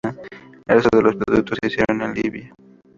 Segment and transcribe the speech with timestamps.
[0.65, 2.51] El resto de los productos se hicieron en Libia.